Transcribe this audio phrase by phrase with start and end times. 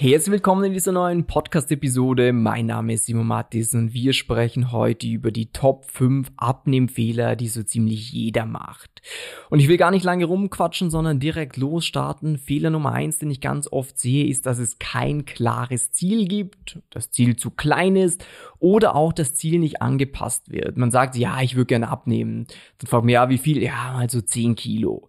[0.00, 2.32] Herzlich willkommen in dieser neuen Podcast-Episode.
[2.32, 7.48] Mein Name ist Simon Mattis und wir sprechen heute über die Top 5 Abnehmfehler, die
[7.48, 9.02] so ziemlich jeder macht.
[9.50, 12.38] Und ich will gar nicht lange rumquatschen, sondern direkt losstarten.
[12.38, 16.78] Fehler Nummer 1, den ich ganz oft sehe, ist, dass es kein klares Ziel gibt,
[16.90, 18.24] das Ziel zu klein ist
[18.60, 20.76] oder auch das Ziel nicht angepasst wird.
[20.76, 22.46] Man sagt, ja, ich würde gerne abnehmen.
[22.78, 23.60] Dann fragt man, ja, wie viel?
[23.60, 25.08] Ja, also 10 Kilo.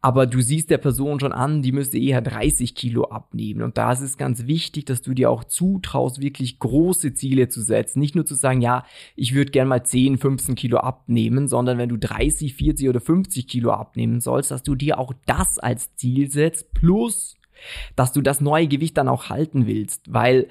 [0.00, 3.62] Aber du siehst der Person schon an, die müsste eher 30 Kilo abnehmen.
[3.62, 8.00] Und da ist ganz wichtig, dass du dir auch zutraust, wirklich große Ziele zu setzen.
[8.00, 8.84] Nicht nur zu sagen, ja,
[9.16, 13.48] ich würde gerne mal 10, 15 Kilo abnehmen, sondern wenn du 30, 40 oder 50
[13.48, 17.36] Kilo abnehmen sollst, dass du dir auch das als Ziel setzt, plus,
[17.96, 20.12] dass du das neue Gewicht dann auch halten willst.
[20.12, 20.48] Weil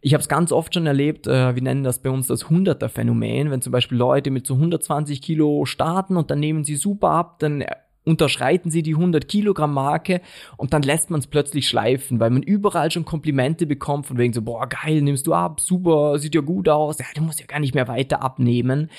[0.00, 3.50] ich habe es ganz oft schon erlebt, äh, wir nennen das bei uns das 100er-Phänomen,
[3.50, 7.38] wenn zum Beispiel Leute mit so 120 Kilo starten und dann nehmen sie super ab,
[7.38, 7.64] dann
[8.04, 10.20] unterschreiten sie die 100 Kilogramm Marke
[10.56, 14.32] und dann lässt man es plötzlich schleifen, weil man überall schon Komplimente bekommt von wegen
[14.32, 17.46] so, boah, geil, nimmst du ab, super, sieht ja gut aus, ja, du musst ja
[17.46, 18.90] gar nicht mehr weiter abnehmen.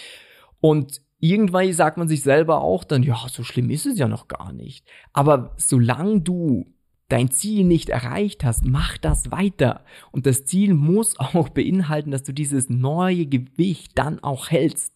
[0.59, 4.27] Und irgendwann sagt man sich selber auch dann, ja, so schlimm ist es ja noch
[4.27, 4.85] gar nicht.
[5.13, 6.73] Aber solange du
[7.11, 9.83] dein Ziel nicht erreicht hast, mach das weiter.
[10.11, 14.93] Und das Ziel muss auch beinhalten, dass du dieses neue Gewicht dann auch hältst.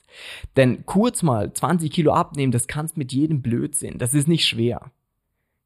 [0.55, 3.97] Denn kurz mal 20 Kilo abnehmen, das kannst mit jedem Blödsinn.
[3.97, 4.91] Das ist nicht schwer.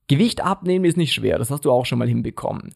[0.07, 2.73] Gewicht abnehmen ist nicht schwer, das hast du auch schon mal hinbekommen.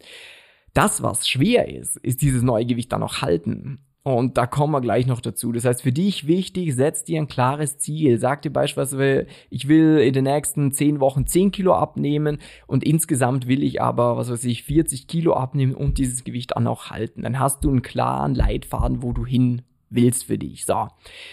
[0.74, 3.80] Das, was schwer ist, ist dieses neue Gewicht dann auch halten.
[4.06, 5.54] Und da kommen wir gleich noch dazu.
[5.54, 8.19] Das heißt, für dich wichtig, setz dir ein klares Ziel.
[8.19, 13.47] Sag dir beispielsweise, ich will in den nächsten 10 Wochen 10 Kilo abnehmen und insgesamt
[13.47, 17.22] will ich aber, was weiß ich, 40 Kilo abnehmen und dieses Gewicht dann auch halten.
[17.22, 20.66] Dann hast du einen klaren Leitfaden, wo du hin willst für dich.
[20.66, 20.90] So.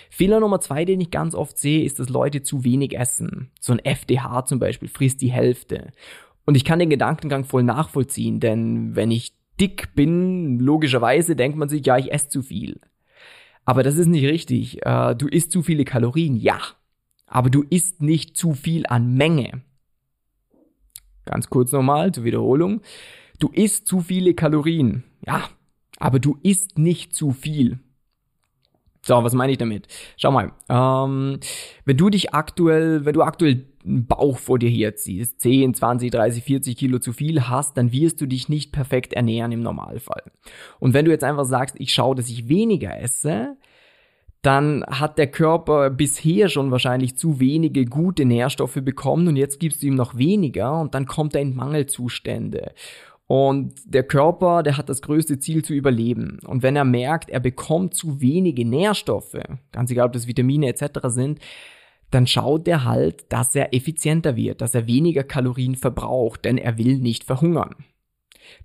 [0.08, 3.50] Fehler Nummer zwei, den ich ganz oft sehe, ist, dass Leute zu wenig essen.
[3.58, 5.90] So ein FDH zum Beispiel frisst die Hälfte.
[6.46, 11.68] Und ich kann den Gedankengang voll nachvollziehen, denn wenn ich dick bin, logischerweise denkt man
[11.68, 12.80] sich, ja, ich esse zu viel.
[13.64, 14.84] Aber das ist nicht richtig.
[14.86, 16.58] Äh, du isst zu viele Kalorien, ja.
[17.26, 19.62] Aber du isst nicht zu viel an Menge.
[21.24, 22.80] Ganz kurz nochmal zur Wiederholung.
[23.38, 25.48] Du isst zu viele Kalorien, ja.
[25.98, 27.78] Aber du isst nicht zu viel.
[29.02, 29.86] So, was meine ich damit?
[30.16, 31.38] Schau mal, ähm,
[31.84, 36.44] wenn du dich aktuell, wenn du aktuell einen Bauch vor dir herziehst, 10, 20, 30,
[36.44, 40.22] 40 Kilo zu viel hast, dann wirst du dich nicht perfekt ernähren im Normalfall.
[40.78, 43.56] Und wenn du jetzt einfach sagst, ich schaue, dass ich weniger esse,
[44.42, 49.82] dann hat der Körper bisher schon wahrscheinlich zu wenige gute Nährstoffe bekommen und jetzt gibst
[49.82, 52.72] du ihm noch weniger und dann kommt er in Mangelzustände.
[53.26, 56.40] Und der Körper, der hat das größte Ziel zu überleben.
[56.46, 59.36] Und wenn er merkt, er bekommt zu wenige Nährstoffe,
[59.70, 60.98] ganz egal ob das Vitamine etc.
[61.04, 61.38] sind,
[62.10, 66.78] dann schaut er halt, dass er effizienter wird, dass er weniger Kalorien verbraucht, denn er
[66.78, 67.76] will nicht verhungern.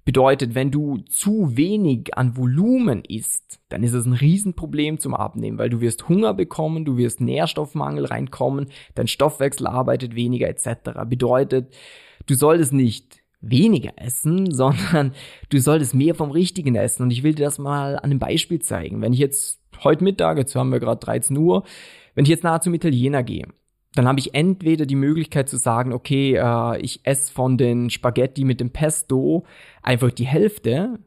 [0.04, 5.58] Bedeutet, wenn du zu wenig an Volumen isst, dann ist es ein Riesenproblem zum Abnehmen,
[5.58, 11.02] weil du wirst Hunger bekommen, du wirst Nährstoffmangel reinkommen, dein Stoffwechsel arbeitet weniger etc.
[11.08, 11.76] Bedeutet,
[12.26, 15.14] du solltest nicht weniger essen, sondern
[15.50, 17.04] du solltest mehr vom Richtigen essen.
[17.04, 19.02] Und ich will dir das mal an einem Beispiel zeigen.
[19.02, 21.64] Wenn ich jetzt heute Mittag, jetzt haben wir gerade 13 Uhr,
[22.16, 23.48] wenn ich jetzt nahe zum Italiener gehe,
[23.94, 28.44] dann habe ich entweder die Möglichkeit zu sagen, okay, äh, ich esse von den Spaghetti
[28.44, 29.46] mit dem Pesto
[29.82, 31.00] einfach die Hälfte,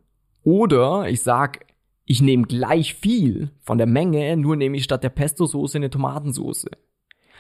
[0.48, 1.66] oder ich sag,
[2.06, 6.70] ich nehme gleich viel von der Menge, nur nehme ich statt der Pesto-Soße eine Tomatensoße.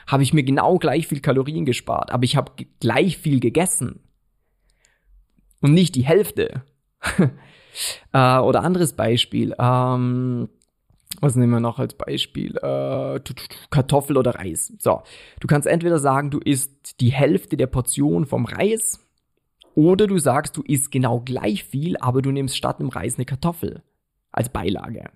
[0.06, 4.00] Habe ich mir genau gleich viel Kalorien gespart, aber ich habe gleich viel gegessen
[5.62, 6.64] und nicht die Hälfte.
[8.12, 9.54] äh, oder anderes Beispiel.
[9.58, 10.50] Ähm,
[11.20, 12.56] was nehmen wir noch als Beispiel?
[12.56, 13.20] Äh,
[13.70, 14.72] Kartoffel oder Reis.
[14.78, 15.02] So,
[15.40, 19.00] du kannst entweder sagen, du isst die Hälfte der Portion vom Reis
[19.74, 23.24] oder du sagst, du isst genau gleich viel, aber du nimmst statt dem Reis eine
[23.24, 23.82] Kartoffel
[24.32, 25.10] als Beilage.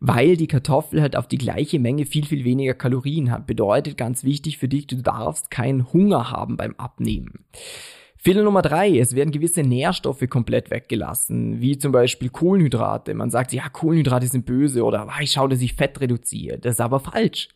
[0.00, 3.46] Weil die Kartoffel halt auf die gleiche Menge viel, viel weniger Kalorien hat.
[3.46, 7.44] Bedeutet ganz wichtig für dich, du darfst keinen Hunger haben beim Abnehmen.
[8.24, 13.12] Fehler Nummer drei, es werden gewisse Nährstoffe komplett weggelassen, wie zum Beispiel Kohlenhydrate.
[13.12, 16.58] Man sagt, ja, Kohlenhydrate sind böse oder ah, ich schaue, dass ich Fett reduziere.
[16.58, 17.50] Das ist aber falsch.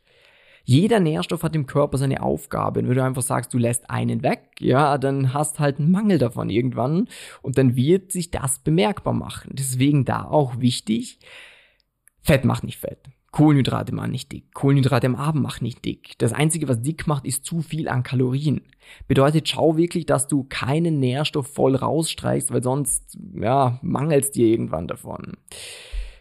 [0.64, 2.80] Jeder Nährstoff hat im Körper seine Aufgabe.
[2.80, 6.18] Und wenn du einfach sagst, du lässt einen weg, ja, dann hast halt einen Mangel
[6.18, 7.08] davon irgendwann
[7.40, 9.52] und dann wird sich das bemerkbar machen.
[9.54, 11.18] Deswegen da auch wichtig,
[12.20, 13.08] Fett macht nicht fett.
[13.30, 14.52] Kohlenhydrate machen nicht dick.
[14.54, 16.14] Kohlenhydrate am Abend machen nicht dick.
[16.18, 18.62] Das Einzige, was dick macht, ist zu viel an Kalorien.
[19.06, 24.88] Bedeutet, schau wirklich, dass du keinen Nährstoff voll rausstreichst, weil sonst, ja, mangelst dir irgendwann
[24.88, 25.36] davon.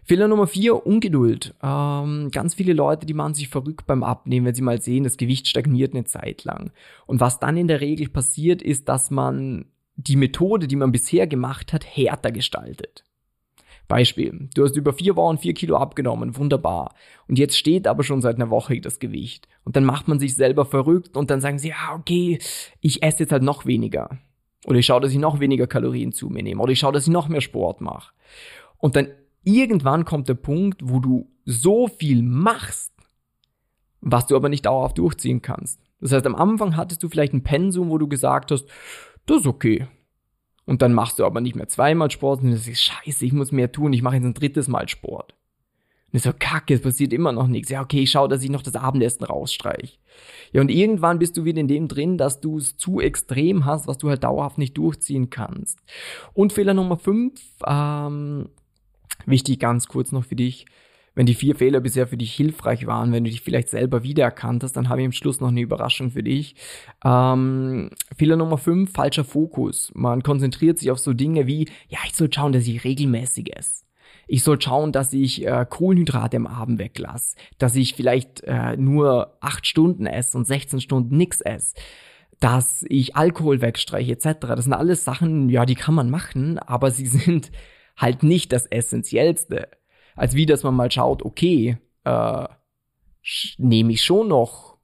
[0.04, 1.54] Fehler Nummer vier, Ungeduld.
[1.62, 5.18] Ähm, ganz viele Leute, die machen sich verrückt beim Abnehmen, wenn sie mal sehen, das
[5.18, 6.72] Gewicht stagniert eine Zeit lang.
[7.06, 9.66] Und was dann in der Regel passiert, ist, dass man
[9.96, 13.04] die Methode, die man bisher gemacht hat, härter gestaltet.
[13.88, 16.94] Beispiel, du hast über vier Wochen vier Kilo abgenommen, wunderbar.
[17.28, 19.48] Und jetzt steht aber schon seit einer Woche das Gewicht.
[19.64, 22.40] Und dann macht man sich selber verrückt und dann sagen sie, ja, okay,
[22.82, 24.18] ich esse jetzt halt noch weniger.
[24.66, 26.62] Oder ich schaue, dass ich noch weniger Kalorien zu mir nehme.
[26.62, 28.12] Oder ich schaue, dass ich noch mehr Sport mache.
[28.78, 29.08] Und dann
[29.44, 32.92] irgendwann kommt der Punkt, wo du so viel machst,
[34.02, 35.80] was du aber nicht dauerhaft durchziehen kannst.
[36.02, 38.68] Das heißt, am Anfang hattest du vielleicht ein Pensum, wo du gesagt hast,
[39.26, 39.88] das ist okay,
[40.68, 43.52] und dann machst du aber nicht mehr zweimal Sport und du sagst, scheiße, ich muss
[43.52, 45.34] mehr tun, ich mache jetzt ein drittes Mal Sport.
[46.12, 47.70] Und so, kacke, es passiert immer noch nichts.
[47.70, 50.00] Ja, okay, ich schau, dass ich noch das Abendessen rausstreich.
[50.52, 53.88] Ja, und irgendwann bist du wieder in dem drin, dass du es zu extrem hast,
[53.88, 55.80] was du halt dauerhaft nicht durchziehen kannst.
[56.34, 58.50] Und Fehler Nummer fünf, ähm,
[59.26, 60.66] wichtig ganz kurz noch für dich,
[61.18, 64.64] wenn die vier Fehler bisher für dich hilfreich waren, wenn du dich vielleicht selber wiedererkannt
[64.64, 66.54] hast, dann habe ich am Schluss noch eine Überraschung für dich.
[67.04, 69.92] Ähm, Fehler Nummer fünf, falscher Fokus.
[69.96, 73.84] Man konzentriert sich auf so Dinge wie, ja, ich soll schauen, dass ich regelmäßig esse.
[74.28, 79.40] Ich soll schauen, dass ich äh, Kohlenhydrate am Abend weglasse, dass ich vielleicht äh, nur
[79.42, 81.74] acht Stunden esse und 16 Stunden nix esse
[82.40, 84.38] dass ich Alkohol wegstreiche etc.
[84.42, 87.52] Das sind alles Sachen, ja, die kann man machen, aber sie sind
[87.96, 89.68] halt nicht das Essentiellste
[90.18, 92.48] als wie, dass man mal schaut, okay, äh,
[93.58, 94.78] nehme ich schon noch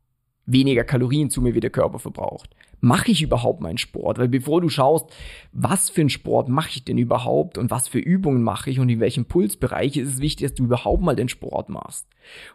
[0.45, 2.55] weniger Kalorien zu mir, wie der Körper verbraucht.
[2.81, 4.19] Mache ich überhaupt meinen Sport?
[4.19, 5.05] Weil bevor du schaust,
[5.53, 8.89] was für einen Sport mache ich denn überhaupt und was für Übungen mache ich und
[8.89, 12.07] in welchem Pulsbereich, ist es wichtig, dass du überhaupt mal den Sport machst.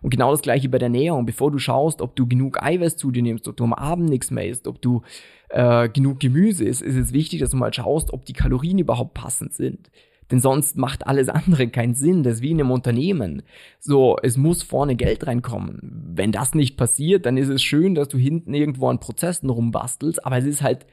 [0.03, 1.25] Und genau das gleiche bei der Ernährung.
[1.25, 4.31] Bevor du schaust, ob du genug Eiweiß zu dir nimmst, ob du am Abend nichts
[4.31, 5.01] mehr isst, ob du
[5.49, 9.15] äh, genug Gemüse isst, ist es wichtig, dass du mal schaust, ob die Kalorien überhaupt
[9.15, 9.91] passend sind.
[10.31, 12.23] Denn sonst macht alles andere keinen Sinn.
[12.23, 13.43] Das ist wie in einem Unternehmen.
[13.79, 16.13] So, es muss vorne Geld reinkommen.
[16.15, 20.25] Wenn das nicht passiert, dann ist es schön, dass du hinten irgendwo an Prozessen rumbastelst,
[20.25, 20.87] aber es ist halt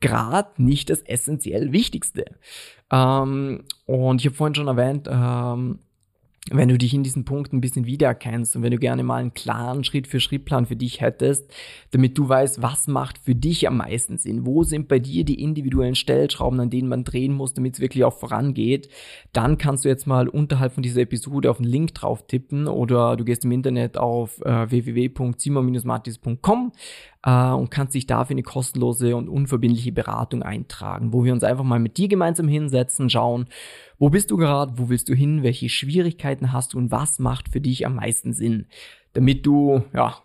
[0.00, 2.24] gerade nicht das essentiell Wichtigste.
[2.90, 5.80] Ähm, und ich habe vorhin schon erwähnt, ähm,
[6.50, 9.34] wenn du dich in diesen Punkten ein bisschen wiedererkennst und wenn du gerne mal einen
[9.34, 11.52] klaren Schritt-für-Schritt-Plan für dich hättest,
[11.90, 15.42] damit du weißt, was macht für dich am meisten Sinn, wo sind bei dir die
[15.42, 18.88] individuellen Stellschrauben, an denen man drehen muss, damit es wirklich auch vorangeht,
[19.34, 23.18] dann kannst du jetzt mal unterhalb von dieser Episode auf den Link drauf tippen oder
[23.18, 26.72] du gehst im Internet auf äh, www.simon-martis.com
[27.24, 31.64] äh, und kannst dich dafür eine kostenlose und unverbindliche Beratung eintragen, wo wir uns einfach
[31.64, 33.46] mal mit dir gemeinsam hinsetzen, schauen,
[33.98, 37.48] wo bist du gerade, wo willst du hin, welche Schwierigkeiten hast du und was macht
[37.50, 38.66] für dich am meisten Sinn,
[39.12, 40.16] damit du, ja,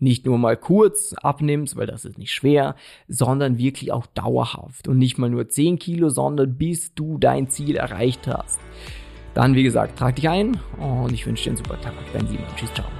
[0.00, 2.74] nicht nur mal kurz abnimmst, weil das ist nicht schwer,
[3.06, 7.76] sondern wirklich auch dauerhaft und nicht mal nur 10 Kilo, sondern bis du dein Ziel
[7.76, 8.58] erreicht hast.
[9.34, 11.94] Dann, wie gesagt, trag dich ein und ich wünsche dir einen super Tag.
[12.12, 12.46] Dein Simon.
[12.56, 12.99] Tschüss, ciao.